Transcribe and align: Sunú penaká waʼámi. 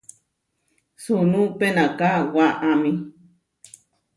Sunú 1.03 1.41
penaká 1.59 2.11
waʼámi. 2.35 2.91